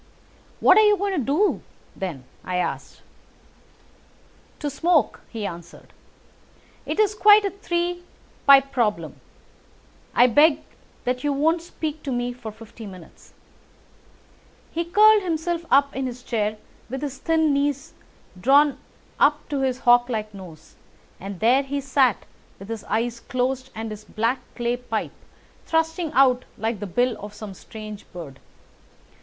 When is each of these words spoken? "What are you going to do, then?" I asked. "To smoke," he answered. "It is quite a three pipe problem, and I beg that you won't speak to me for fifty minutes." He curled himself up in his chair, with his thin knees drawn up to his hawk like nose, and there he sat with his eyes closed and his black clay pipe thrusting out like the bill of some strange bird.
"What 0.61 0.79
are 0.79 0.83
you 0.83 0.97
going 0.97 1.11
to 1.13 1.23
do, 1.23 1.61
then?" 1.95 2.23
I 2.43 2.55
asked. 2.55 3.03
"To 4.57 4.67
smoke," 4.67 5.21
he 5.29 5.45
answered. 5.45 5.93
"It 6.87 6.99
is 6.99 7.13
quite 7.13 7.45
a 7.45 7.51
three 7.51 8.01
pipe 8.47 8.71
problem, 8.71 9.11
and 9.21 9.21
I 10.15 10.25
beg 10.25 10.61
that 11.03 11.23
you 11.23 11.31
won't 11.31 11.61
speak 11.61 12.01
to 12.01 12.11
me 12.11 12.33
for 12.33 12.51
fifty 12.51 12.87
minutes." 12.87 13.33
He 14.71 14.85
curled 14.85 15.21
himself 15.21 15.65
up 15.69 15.95
in 15.95 16.07
his 16.07 16.23
chair, 16.23 16.57
with 16.89 17.03
his 17.03 17.19
thin 17.19 17.53
knees 17.53 17.93
drawn 18.39 18.79
up 19.19 19.47
to 19.49 19.59
his 19.61 19.81
hawk 19.81 20.09
like 20.09 20.33
nose, 20.33 20.77
and 21.19 21.39
there 21.39 21.61
he 21.61 21.79
sat 21.79 22.25
with 22.57 22.69
his 22.69 22.83
eyes 22.85 23.19
closed 23.19 23.69
and 23.75 23.91
his 23.91 24.03
black 24.03 24.39
clay 24.55 24.77
pipe 24.77 25.13
thrusting 25.67 26.11
out 26.13 26.43
like 26.57 26.79
the 26.79 26.87
bill 26.87 27.15
of 27.19 27.35
some 27.35 27.53
strange 27.53 28.11
bird. 28.11 28.39